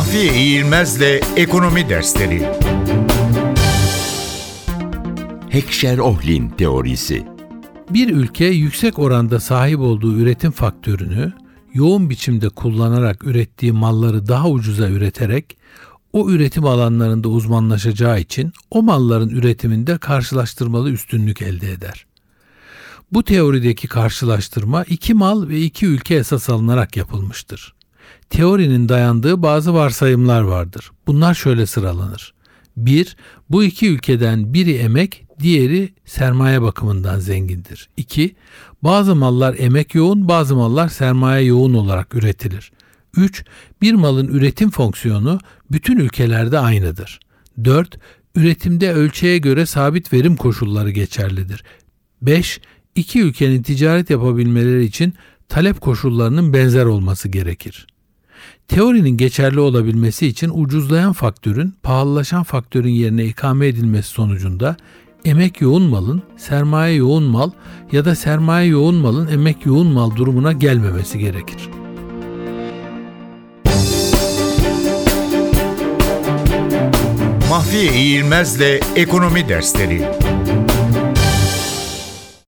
[0.00, 2.48] Mahfiye İğilmez'le Ekonomi Dersleri
[5.50, 7.26] Heckscher-Ohlin teorisi.
[7.90, 11.32] Bir ülke yüksek oranda sahip olduğu üretim faktörünü
[11.74, 15.58] yoğun biçimde kullanarak ürettiği malları daha ucuza üreterek
[16.12, 22.06] o üretim alanlarında uzmanlaşacağı için o malların üretiminde karşılaştırmalı üstünlük elde eder.
[23.12, 27.79] Bu teorideki karşılaştırma iki mal ve iki ülke esas alınarak yapılmıştır.
[28.30, 30.90] Teorinin dayandığı bazı varsayımlar vardır.
[31.06, 32.34] Bunlar şöyle sıralanır.
[32.76, 33.16] 1.
[33.50, 37.88] Bu iki ülkeden biri emek, diğeri sermaye bakımından zengindir.
[37.96, 38.34] 2.
[38.82, 42.72] Bazı mallar emek yoğun, bazı mallar sermaye yoğun olarak üretilir.
[43.16, 43.44] 3.
[43.82, 45.38] Bir malın üretim fonksiyonu
[45.72, 47.20] bütün ülkelerde aynıdır.
[47.64, 47.98] 4.
[48.34, 51.64] Üretimde ölçeğe göre sabit verim koşulları geçerlidir.
[52.22, 52.60] 5.
[52.94, 55.14] İki ülkenin ticaret yapabilmeleri için
[55.48, 57.86] talep koşullarının benzer olması gerekir.
[58.68, 64.76] Teorinin geçerli olabilmesi için ucuzlayan faktörün pahalılaşan faktörün yerine ikame edilmesi sonucunda
[65.24, 67.50] emek yoğun malın sermaye yoğun mal
[67.92, 71.68] ya da sermaye yoğun malın emek yoğun mal durumuna gelmemesi gerekir.
[77.50, 80.08] Mahfiye İğilmez'le Ekonomi Dersleri